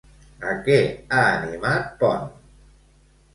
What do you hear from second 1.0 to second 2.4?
ha animat Pont?